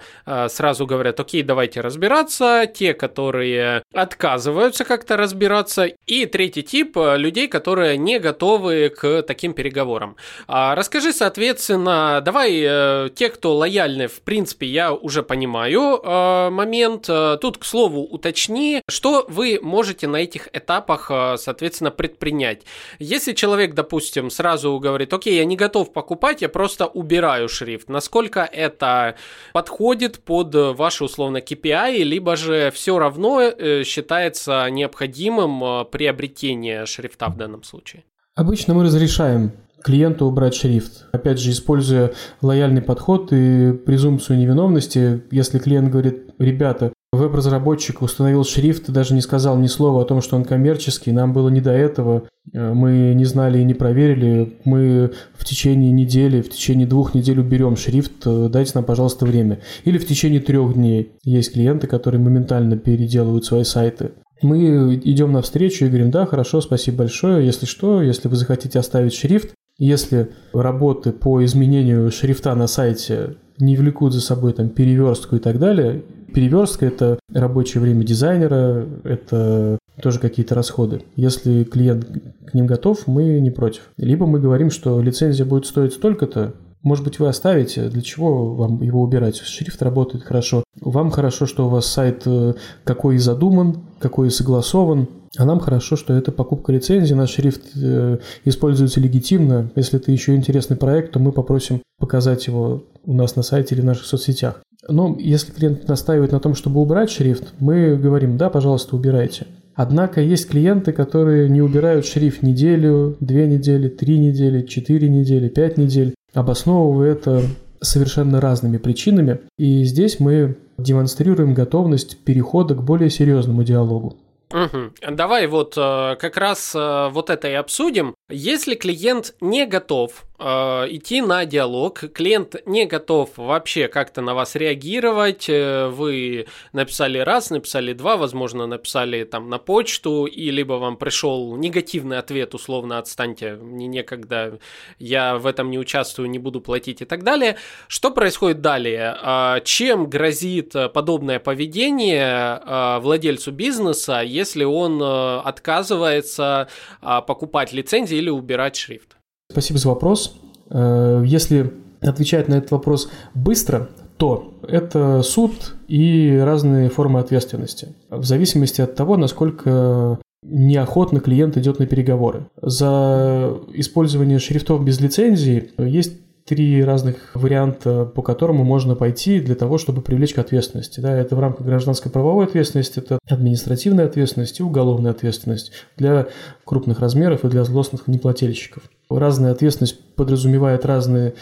[0.49, 7.17] сразу говорят, окей, давайте разбираться, те, которые которые отказываются как-то разбираться, и третий тип э,
[7.17, 10.17] людей, которые не готовы к таким переговорам.
[10.47, 17.07] А расскажи, соответственно, давай э, те, кто лояльны, в принципе, я уже понимаю э, момент.
[17.41, 22.65] Тут, к слову, уточни, что вы можете на этих этапах, соответственно, предпринять.
[22.99, 28.41] Если человек, допустим, сразу говорит, окей, я не готов покупать, я просто убираю шрифт, насколько
[28.41, 29.17] это
[29.55, 36.87] подходит под ваши условно KPI, либо же все равно равно э, считается необходимым э, приобретение
[36.87, 38.05] шрифта в данном случае?
[38.35, 41.07] Обычно мы разрешаем клиенту убрать шрифт.
[41.13, 48.89] Опять же, используя лояльный подход и презумпцию невиновности, если клиент говорит, ребята, веб-разработчик установил шрифт
[48.89, 51.73] и даже не сказал ни слова о том, что он коммерческий, нам было не до
[51.73, 57.15] этого, э, мы не знали и не проверили, мы в течение недели, в течение двух
[57.15, 59.61] недель уберем шрифт, э, дайте нам, пожалуйста, время.
[59.85, 61.13] Или в течение трех дней.
[61.25, 64.13] Есть клиенты, которые моментально переделывают свои сайты.
[64.43, 69.15] Мы идем навстречу и говорим, да, хорошо, спасибо большое, если что, если вы захотите оставить
[69.15, 75.39] шрифт, если работы по изменению шрифта на сайте не влекут за собой там переверстку и
[75.39, 81.03] так далее, переверстка– это рабочее время дизайнера, это тоже какие-то расходы.
[81.17, 82.07] Если клиент
[82.47, 83.83] к ним готов, мы не против.
[83.97, 88.81] Либо мы говорим, что лицензия будет стоить столько-то, может быть, вы оставите, для чего вам
[88.81, 89.39] его убирать?
[89.39, 90.63] Шрифт работает хорошо.
[90.81, 96.15] Вам хорошо, что у вас сайт э, какой задуман, какой согласован, а нам хорошо, что
[96.15, 99.71] это покупка лицензии, наш шрифт э, используется легитимно.
[99.75, 103.83] Если это еще интересный проект, то мы попросим показать его у нас на сайте или
[103.83, 104.61] в наших соцсетях.
[104.89, 109.47] Но если клиент настаивает на том, чтобы убрать шрифт, мы говорим, да, пожалуйста, убирайте.
[109.75, 115.77] Однако есть клиенты, которые не убирают шрифт неделю, две недели, три недели, четыре недели, пять
[115.77, 117.43] недель, обосновывая это
[117.83, 119.41] совершенно разными причинами.
[119.59, 124.17] И здесь мы демонстрируем готовность перехода к более серьезному диалогу.
[124.51, 125.15] Угу.
[125.15, 128.15] Давай вот э, как раз э, вот это и обсудим.
[128.31, 132.13] Если клиент не готов идти на диалог.
[132.13, 135.49] Клиент не готов вообще как-то на вас реагировать.
[135.49, 141.57] Э, вы написали раз, написали два, возможно, написали там на почту, и либо вам пришел
[141.57, 144.59] негативный ответ, условно, отстаньте, мне некогда,
[144.99, 147.57] я в этом не участвую, не буду платить и так далее.
[147.89, 149.17] Что происходит далее?
[149.23, 152.61] Э, чем грозит подобное поведение
[153.01, 156.69] владельцу бизнеса, если он отказывается
[157.01, 159.16] покупать лицензии или убирать шрифт?
[159.51, 160.37] Спасибо за вопрос.
[160.71, 167.95] Э, если отвечать на этот вопрос быстро, то это суд и разные формы ответственности.
[168.11, 172.47] В зависимости от того, насколько неохотно клиент идет на переговоры.
[172.63, 179.79] За использование шрифтов без лицензии есть три разных варианта, по которому можно пойти для того,
[179.79, 181.01] чтобы привлечь к ответственности.
[181.01, 186.29] Да, это в рамках гражданской правовой ответственности, это административная ответственность и уголовная ответственность для
[186.65, 188.85] крупных размеров и для злостных неплательщиков.
[189.11, 191.35] Разная ответственность подразумевает разные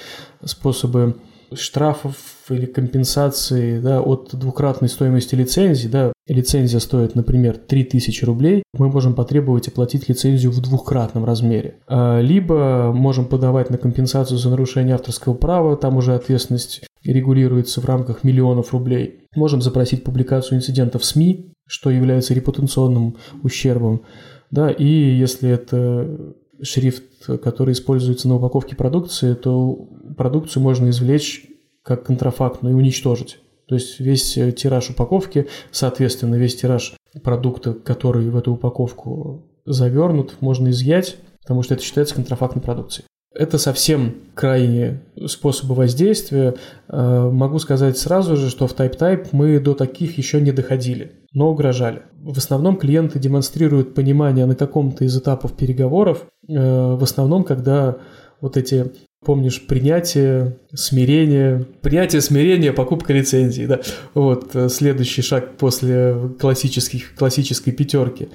[0.43, 1.17] способы
[1.57, 2.17] штрафов
[2.49, 5.89] или компенсации да, от двукратной стоимости лицензии.
[5.89, 6.13] Да.
[6.27, 8.63] Лицензия стоит, например, 3000 рублей.
[8.73, 11.77] Мы можем потребовать оплатить лицензию в двухкратном размере.
[11.87, 15.77] А, либо можем подавать на компенсацию за нарушение авторского права.
[15.77, 19.21] Там уже ответственность регулируется в рамках миллионов рублей.
[19.37, 24.03] Можем запросить публикацию инцидентов в СМИ, что является репутационным ущербом.
[24.51, 27.03] Да, и если это шрифт,
[27.43, 31.47] который используется на упаковке продукции, то продукцию можно извлечь
[31.83, 33.39] как контрафактную и уничтожить.
[33.67, 40.37] То есть весь э, тираж упаковки, соответственно, весь тираж продукта, который в эту упаковку завернут,
[40.41, 43.07] можно изъять, потому что это считается контрафактной продукцией.
[43.35, 46.55] Это совсем крайние способы воздействия.
[46.89, 51.51] Э, могу сказать сразу же, что в TypeType мы до таких еще не доходили, но
[51.51, 52.03] угрожали.
[52.13, 56.53] В основном клиенты демонстрируют понимание на каком-то из этапов переговоров, э,
[56.95, 57.97] в основном, когда
[58.41, 58.93] вот эти
[59.25, 63.81] помнишь, принятие, смирение, принятие, смирение, покупка лицензии, да,
[64.15, 68.29] вот э, следующий шаг после классических, классической пятерки.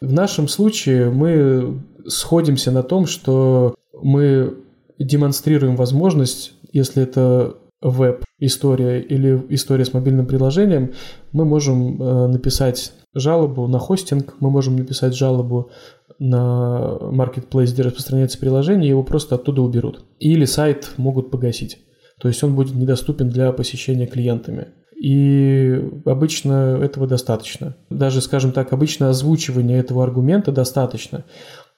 [0.00, 4.54] В нашем случае мы сходимся на том, что мы
[4.98, 10.92] демонстрируем возможность, если это веб-история или история с мобильным приложением,
[11.32, 15.70] мы можем э, написать жалобу на хостинг, мы можем написать жалобу
[16.18, 20.04] на marketplace, где распространяется приложение, его просто оттуда уберут.
[20.18, 21.78] Или сайт могут погасить.
[22.20, 24.68] То есть он будет недоступен для посещения клиентами.
[25.00, 27.74] И обычно этого достаточно.
[27.90, 31.24] Даже, скажем так, обычно озвучивание этого аргумента достаточно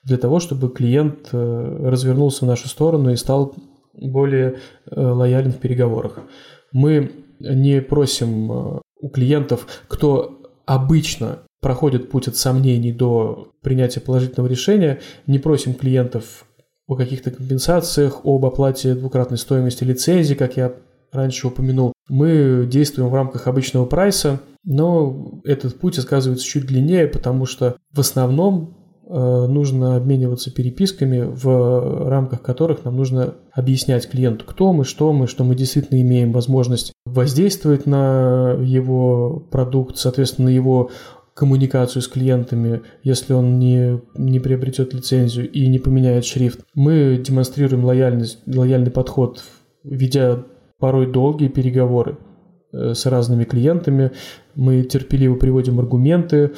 [0.05, 3.55] для того, чтобы клиент э, развернулся в нашу сторону и стал
[3.95, 4.59] более
[4.91, 6.19] э, лоялен в переговорах.
[6.73, 14.51] Мы не просим э, у клиентов, кто обычно проходит путь от сомнений до принятия положительного
[14.51, 16.45] решения, не просим клиентов
[16.87, 20.75] о каких-то компенсациях, об оплате двукратной стоимости лицензии, как я
[21.11, 21.95] раньше упомянул.
[22.11, 28.01] Мы действуем в рамках обычного прайса, но этот путь оказывается чуть длиннее, потому что в
[28.01, 35.13] основном Э, нужно обмениваться переписками, в рамках которых нам нужно объяснять клиенту, кто мы, что
[35.13, 40.91] мы, что мы действительно имеем возможность воздействовать на его продукт, соответственно, на его
[41.35, 46.61] коммуникацию с клиентами, если он не, не приобретет лицензию и не поменяет шрифт.
[46.75, 49.43] Мы демонстрируем лояльность, лояльный подход,
[49.83, 50.45] ведя
[50.79, 52.19] порой долгие переговоры
[52.73, 54.13] э, с разными клиентами.
[54.55, 56.53] Мы терпеливо приводим аргументы,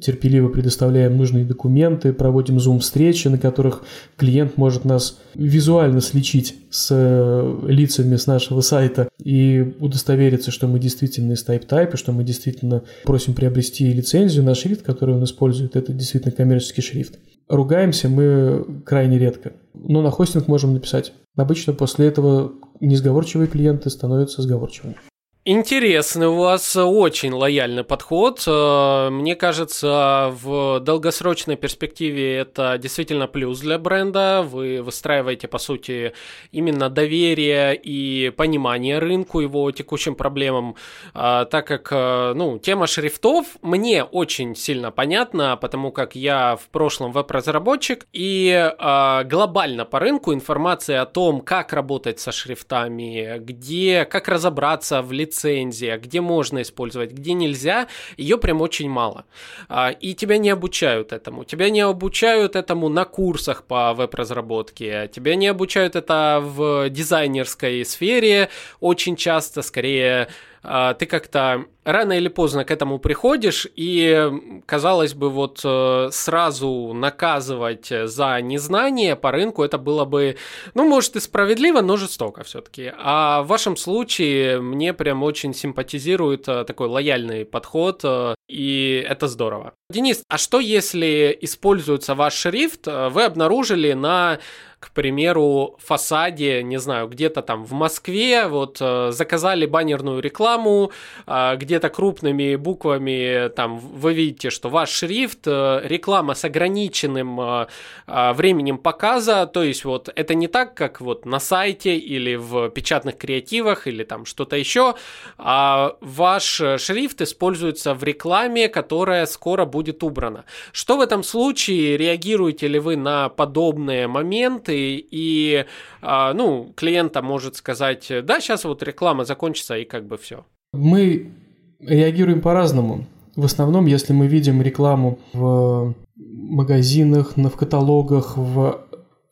[0.00, 3.82] терпеливо предоставляем нужные документы, проводим зум-встречи, на которых
[4.16, 10.78] клиент может нас визуально сличить с э, лицами с нашего сайта и удостовериться, что мы
[10.78, 15.76] действительно из TypeType, и что мы действительно просим приобрести лицензию на шрифт, который он использует.
[15.76, 17.18] Это действительно коммерческий шрифт.
[17.48, 21.12] Ругаемся мы крайне редко, но на хостинг можем написать.
[21.36, 24.96] Обычно после этого несговорчивые клиенты становятся сговорчивыми.
[25.44, 28.44] Интересный у вас очень лояльный подход.
[28.46, 34.46] Э, мне кажется, в долгосрочной перспективе это действительно плюс для бренда.
[34.48, 36.12] Вы выстраиваете, по сути,
[36.52, 40.76] именно доверие и понимание рынку, его текущим проблемам,
[41.12, 46.68] э, так как, э, ну, тема шрифтов мне очень сильно понятна, потому как я в
[46.68, 54.28] прошлом веб-разработчик, и глобально по рынку информация о том, как работать со шрифтами, где, как
[54.28, 59.24] разобраться в лице лицензия, где можно использовать, где нельзя, ее прям очень мало.
[59.68, 61.44] А, и тебя не обучают этому.
[61.44, 65.08] Тебя не обучают этому на курсах по веб-разработке.
[65.12, 68.48] Тебя не обучают это в дизайнерской сфере
[68.80, 70.28] очень часто, скорее
[70.62, 74.30] ты как-то рано или поздно к этому приходишь, и,
[74.66, 80.36] казалось бы, вот э, сразу наказывать за незнание по рынку это было бы,
[80.74, 82.92] ну, может, и справедливо, но жестоко все-таки.
[82.96, 89.26] А в вашем случае мне прям очень симпатизирует э, такой лояльный подход, э, и это
[89.26, 89.72] здорово.
[89.90, 94.38] Денис, а что если используется ваш шрифт, вы обнаружили на
[94.82, 100.90] к примеру, фасаде, не знаю, где-то там в Москве, вот э, заказали баннерную рекламу,
[101.24, 107.66] э, где-то крупными буквами там вы видите, что ваш шрифт, э, реклама с ограниченным
[108.06, 113.16] временем показа, то есть вот это не так, как вот на сайте или в печатных
[113.16, 114.94] креативах или там что-то еще,
[115.38, 120.44] а ваш шрифт используется в рекламе, которая скоро будет убрана.
[120.72, 121.96] Что в этом случае?
[121.96, 124.71] Реагируете ли вы на подобные моменты?
[124.72, 125.64] Клиенты, и,
[126.00, 130.44] а, ну, клиента может сказать, да, сейчас вот реклама закончится, и как бы все.
[130.72, 131.32] Мы
[131.80, 133.06] реагируем по-разному.
[133.36, 138.80] В основном, если мы видим рекламу в магазинах, в каталогах, в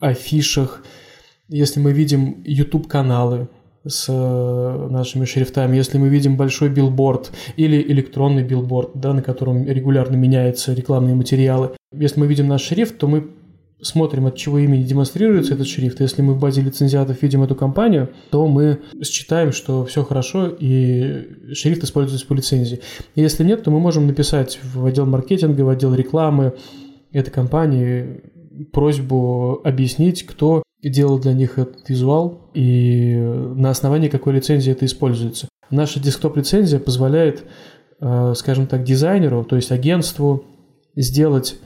[0.00, 0.82] афишах,
[1.48, 3.48] если мы видим YouTube-каналы
[3.86, 9.66] с э, нашими шрифтами, если мы видим большой билборд или электронный билборд, да, на котором
[9.66, 13.30] регулярно меняются рекламные материалы, если мы видим наш шрифт, то мы
[13.82, 16.00] смотрим, от чего имени демонстрируется этот шрифт.
[16.00, 21.54] Если мы в базе лицензиатов видим эту компанию, то мы считаем, что все хорошо и
[21.54, 22.80] шрифт используется по лицензии.
[23.14, 26.54] Если нет, то мы можем написать в отдел маркетинга, в отдел рекламы
[27.12, 28.22] этой компании
[28.72, 35.48] просьбу объяснить, кто делал для них этот визуал и на основании какой лицензии это используется.
[35.70, 37.44] Наша десктоп-лицензия позволяет,
[38.00, 40.44] э, скажем так, дизайнеру, то есть агентству,
[40.96, 41.56] сделать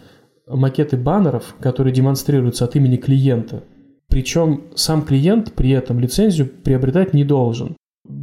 [0.47, 3.63] макеты баннеров, которые демонстрируются от имени клиента,
[4.09, 7.77] Причем сам клиент при этом лицензию приобретать не должен.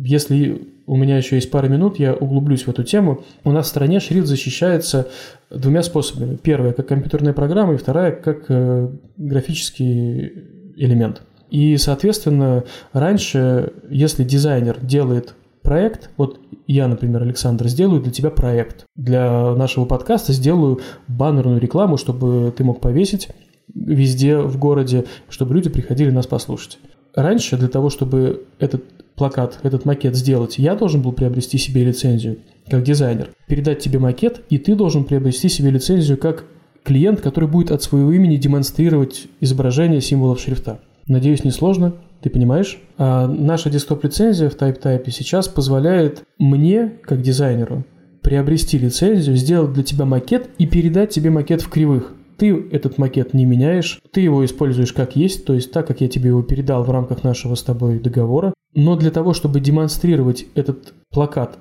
[0.03, 3.23] Если у меня еще есть пара минут, я углублюсь в эту тему.
[3.43, 5.07] У нас в стране шрифт защищается
[5.49, 6.37] двумя способами.
[6.37, 10.33] Первая как компьютерная программа, и вторая как э, графический
[10.75, 11.23] элемент.
[11.49, 16.39] И, соответственно, раньше, если дизайнер делает проект, вот
[16.73, 18.85] я, например, Александр, сделаю для тебя проект.
[18.95, 23.29] Для нашего подкаста сделаю баннерную рекламу, чтобы ты мог повесить
[23.73, 26.79] везде в городе, чтобы люди приходили нас послушать.
[27.15, 28.83] Раньше для того, чтобы этот
[29.15, 34.41] плакат, этот макет сделать, я должен был приобрести себе лицензию как дизайнер, передать тебе макет,
[34.49, 36.45] и ты должен приобрести себе лицензию как
[36.83, 40.79] клиент, который будет от своего имени демонстрировать изображение символов шрифта.
[41.07, 42.79] Надеюсь, не сложно, ты понимаешь?
[42.97, 47.83] А наша десктоп-лицензия в TypeType сейчас позволяет мне, как дизайнеру,
[48.21, 52.13] приобрести лицензию, сделать для тебя макет и передать тебе макет в кривых.
[52.37, 56.07] Ты этот макет не меняешь, ты его используешь как есть, то есть так, как я
[56.07, 58.53] тебе его передал в рамках нашего с тобой договора.
[58.73, 61.57] Но для того, чтобы демонстрировать этот плакат,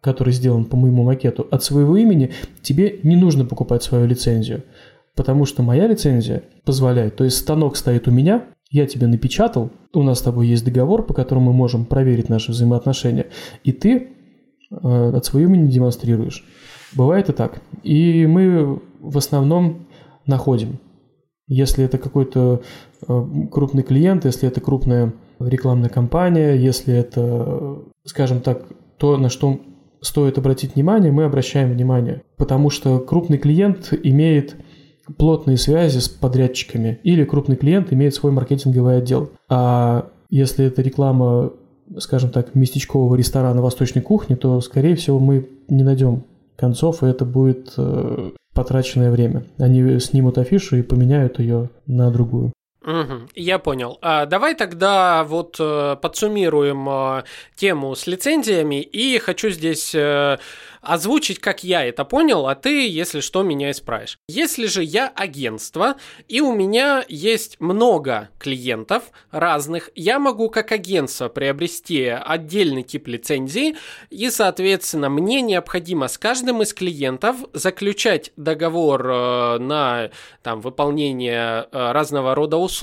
[0.00, 4.62] который сделан по моему макету, от своего имени, тебе не нужно покупать свою лицензию.
[5.14, 10.02] Потому что моя лицензия позволяет, то есть станок стоит у меня, я тебе напечатал, у
[10.02, 13.26] нас с тобой есть договор, по которому мы можем проверить наши взаимоотношения,
[13.62, 14.08] и ты
[14.70, 16.44] э, от своего имени демонстрируешь.
[16.94, 17.60] Бывает и так.
[17.82, 19.86] И мы в основном
[20.26, 20.78] находим.
[21.46, 22.62] Если это какой-то
[23.06, 28.66] э, крупный клиент, если это крупная рекламная кампания, если это, скажем так,
[28.98, 29.60] то, на что
[30.00, 32.22] стоит обратить внимание, мы обращаем внимание.
[32.36, 34.56] Потому что крупный клиент имеет
[35.16, 39.30] плотные связи с подрядчиками, или крупный клиент имеет свой маркетинговый отдел.
[39.48, 41.52] А если это реклама,
[41.98, 46.24] скажем так, местечкового ресторана восточной кухни, то, скорее всего, мы не найдем
[46.56, 49.44] концов, и это будет э, потраченное время.
[49.58, 52.52] Они снимут афишу и поменяют ее на другую.
[52.84, 53.98] Угу, я понял.
[54.02, 57.24] А, давай тогда вот э, подсуммируем э,
[57.56, 60.36] тему с лицензиями и хочу здесь э,
[60.82, 64.18] озвучить, как я это понял, а ты, если что, меня исправишь.
[64.28, 65.96] Если же я агентство,
[66.28, 73.76] и у меня есть много клиентов разных, я могу как агентство приобрести отдельный тип лицензии,
[74.10, 80.10] и, соответственно, мне необходимо с каждым из клиентов заключать договор на
[80.42, 82.73] там, выполнение разного рода услуг.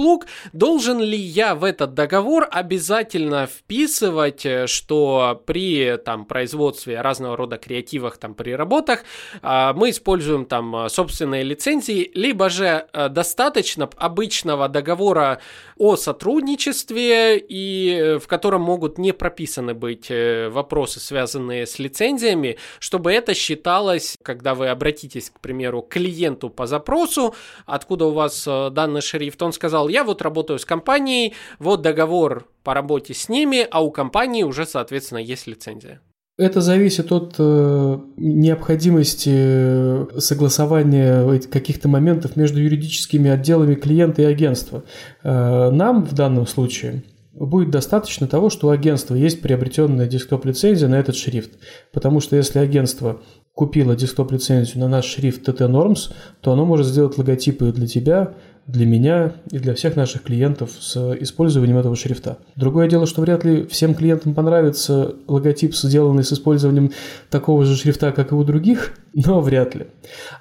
[0.53, 7.57] Должен ли я в этот договор обязательно вписывать, э, что при там, производстве разного рода
[7.57, 9.03] креативных архивах, там, при работах,
[9.41, 15.39] а, мы используем там а, собственные лицензии, либо же а, достаточно обычного договора
[15.81, 22.57] о сотрудничестве, и э, в котором могут не прописаны быть э, вопросы, связанные с лицензиями,
[22.77, 27.33] чтобы это считалось, когда вы обратитесь, к примеру, к клиенту по запросу,
[27.65, 32.47] откуда у вас э, данный шрифт, он сказал, я вот работаю с компанией, вот договор
[32.63, 36.01] по работе с ними, а у компании уже, соответственно, есть лицензия.
[36.37, 44.83] Это зависит от э, необходимости э, согласования каких-то моментов между юридическими отделами клиента и агентства.
[45.23, 47.03] Э, нам в данном случае
[47.33, 51.51] будет достаточно того, что у агентства есть приобретенная десктоп-лицензия на этот шрифт.
[51.91, 53.21] Потому что если агентство
[53.53, 58.33] купило десктоп-лицензию на наш шрифт TT Norms, то оно может сделать логотипы для тебя,
[58.67, 62.37] для меня и для всех наших клиентов с использованием этого шрифта.
[62.55, 66.91] Другое дело, что вряд ли всем клиентам понравится логотип, сделанный с использованием
[67.29, 69.87] такого же шрифта, как и у других, но вряд ли.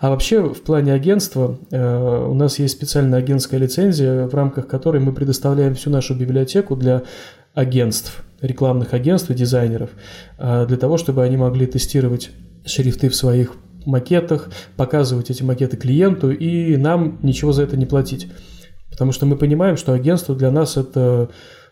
[0.00, 5.00] А вообще в плане агентства э, у нас есть специальная агентская лицензия, в рамках которой
[5.00, 7.02] мы предоставляем всю нашу библиотеку для
[7.54, 9.90] агентств, рекламных агентств и дизайнеров,
[10.38, 12.30] э, для того, чтобы они могли тестировать
[12.64, 13.54] шрифты в своих
[13.86, 18.28] макетах, показывать эти макеты клиенту и нам ничего за это не платить.
[18.90, 21.30] Потому что мы понимаем, что агентство для нас это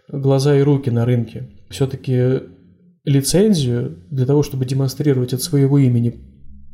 [0.09, 1.51] глаза и руки на рынке.
[1.69, 2.43] Все-таки
[3.05, 6.21] лицензию для того, чтобы демонстрировать от своего имени,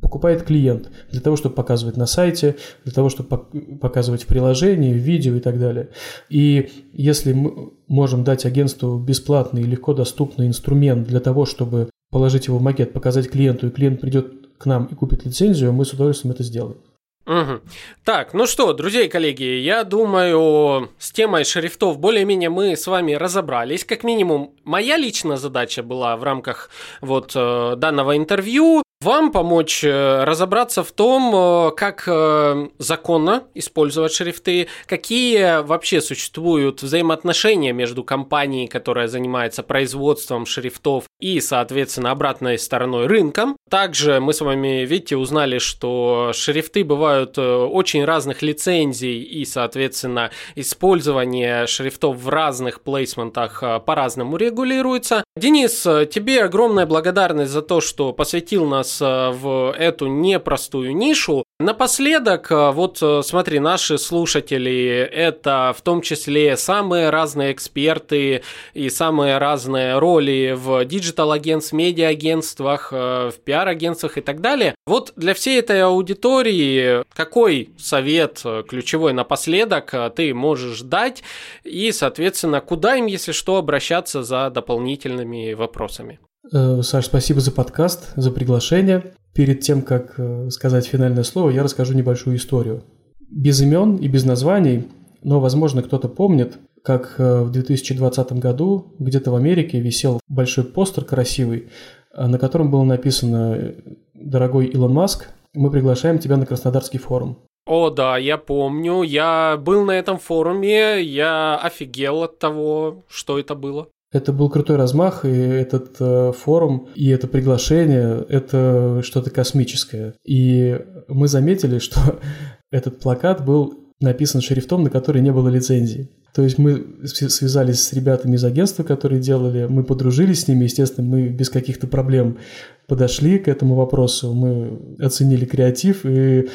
[0.00, 3.38] покупает клиент для того, чтобы показывать на сайте, для того, чтобы
[3.80, 5.88] показывать в приложении, в видео и так далее.
[6.28, 12.48] И если мы можем дать агентству бесплатный и легко доступный инструмент для того, чтобы положить
[12.48, 15.92] его в макет, показать клиенту, и клиент придет к нам и купит лицензию, мы с
[15.92, 16.78] удовольствием это сделаем.
[17.26, 17.60] Угу.
[18.04, 23.14] Так, ну что, друзья и коллеги, я думаю, с темой шрифтов более-менее мы с вами
[23.14, 23.84] разобрались.
[23.84, 26.68] Как минимум, моя личная задача была в рамках
[27.00, 34.12] вот э, данного интервью вам помочь э, разобраться в том, э, как э, законно использовать
[34.12, 43.06] шрифты, какие вообще существуют взаимоотношения между компанией, которая занимается производством шрифтов, и, соответственно, обратной стороной
[43.06, 43.56] рынком.
[43.68, 51.66] Также мы с вами, видите, узнали, что шрифты бывают очень разных лицензий, и, соответственно, использование
[51.66, 55.24] шрифтов в разных плейсментах по-разному регулируется.
[55.36, 61.44] Денис, тебе огромная благодарность за то, что посвятил нас Э, в эту непростую нишу.
[61.58, 68.42] Напоследок, э, вот э, смотри, наши слушатели это в том числе самые разные эксперты
[68.74, 74.74] и самые разные роли в digital-агентств, медиа-агентствах, в пиар-агентствах и так далее.
[74.86, 81.22] Вот для всей этой аудитории какой совет ключевой напоследок ты можешь дать
[81.64, 86.18] и, соответственно, куда им, если что, обращаться за дополнительными вопросами?
[86.52, 89.14] Э, Саш, спасибо за подкаст, за приглашение.
[89.34, 92.84] Перед тем, как э, сказать финальное слово, я расскажу небольшую историю.
[93.30, 94.88] Без имен и без названий,
[95.22, 101.04] но, возможно, кто-то помнит, как э, в 2020 году где-то в Америке висел большой постер
[101.04, 101.70] красивый,
[102.16, 103.74] на котором было написано
[104.14, 107.38] «Дорогой Илон Маск, мы приглашаем тебя на Краснодарский форум».
[107.66, 109.02] О, да, я помню.
[109.02, 113.88] Я был на этом форуме, я офигел от того, что это было.
[114.14, 120.14] Это был крутой размах, и этот э, форум, и это приглашение– это что-то космическое.
[120.24, 122.20] И мы заметили, что
[122.70, 126.10] этот плакат был написан шрифтом, на который не было лицензии.
[126.32, 131.08] То есть мы связались с ребятами из агентства, которые делали, мы подружились с ними, естественно,
[131.08, 132.38] мы без каких-то проблем
[132.86, 136.48] подошли к этому вопросу, мы оценили креатив и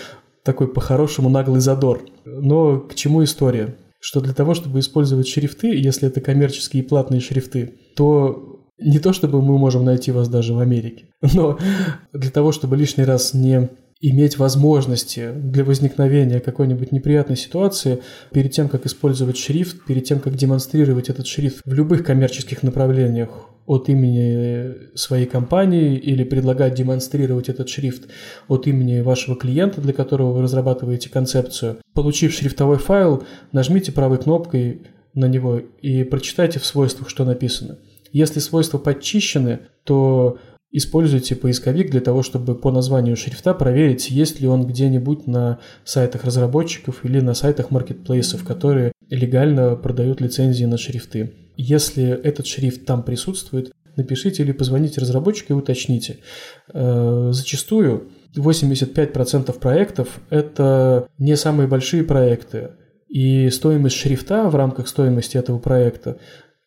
[0.43, 2.05] такой по-хорошему наглый задор.
[2.23, 3.75] Но к чему история?
[3.99, 9.11] Что для того, чтобы использовать шрифты, если это коммерческие и платные шрифты, то не то,
[9.13, 11.59] чтобы мы можем найти вас даже в Америке, но
[12.13, 13.69] для того, чтобы лишний раз не
[14.01, 20.35] иметь возможности для возникновения какой-нибудь неприятной ситуации перед тем, как использовать шрифт, перед тем, как
[20.35, 23.29] демонстрировать этот шрифт в любых коммерческих направлениях
[23.65, 28.07] от имени своей компании или предлагать демонстрировать этот шрифт
[28.47, 31.77] от имени вашего клиента, для которого вы разрабатываете концепцию.
[31.93, 37.77] Получив шрифтовой файл, нажмите правой кнопкой на него и прочитайте в свойствах, что написано.
[38.11, 40.39] Если свойства подчищены, то
[40.71, 46.25] Используйте поисковик для того, чтобы по названию шрифта проверить, есть ли он где-нибудь на сайтах
[46.25, 51.33] разработчиков или на сайтах маркетплейсов, которые легально продают лицензии на шрифты.
[51.57, 56.19] Если этот шрифт там присутствует, напишите или позвоните разработчику и уточните.
[56.71, 62.71] Э, зачастую 85% проектов– это не самые большие проекты,
[63.07, 66.19] и стоимость шрифта в рамках стоимости этого проекта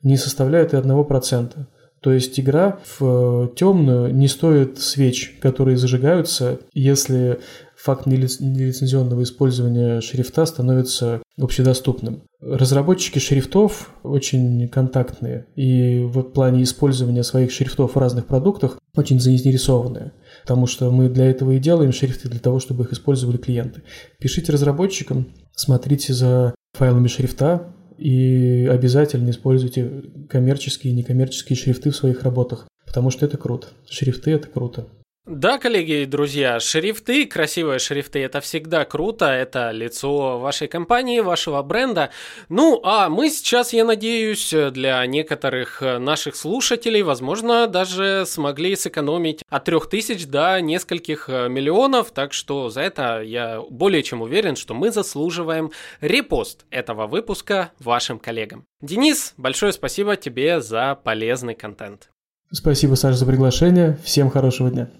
[0.02, 1.66] не составляет и 1%.
[2.02, 7.38] То есть игра в э, темную не стоит свеч, которые зажигаются, если
[7.76, 12.22] факт нелицензионного использования шрифта становится общедоступным.
[12.40, 20.12] Разработчики шрифтов очень контактные и в плане использования своих шрифтов в разных продуктах очень заинтересованные,
[20.42, 23.82] потому что мы для этого и делаем шрифты, для того, чтобы их использовали клиенты.
[24.18, 32.24] Пишите разработчикам, смотрите за файлами шрифта, и обязательно используйте коммерческие и некоммерческие шрифты в своих
[32.24, 33.68] работах, потому что это круто.
[33.88, 34.88] Шрифты– это круто.
[35.24, 41.62] Да, коллеги и друзья, шрифты, красивые шрифты, это всегда круто, это лицо вашей компании, вашего
[41.62, 42.10] бренда.
[42.48, 49.64] Ну, а мы сейчас, я надеюсь, для некоторых наших слушателей, возможно, даже смогли сэкономить от
[49.64, 55.70] 3000 до нескольких миллионов, так что за это я более чем уверен, что мы заслуживаем
[56.00, 58.64] репост этого выпуска вашим коллегам.
[58.80, 62.10] Денис, большое спасибо тебе за полезный контент.
[62.50, 63.96] Спасибо, Саша, за приглашение.
[64.02, 64.90] Всем хорошего дня.